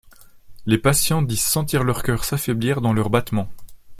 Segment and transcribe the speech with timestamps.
[0.65, 3.51] Les patients disent sentir leur cœur s'affaiblir dans leurs battements.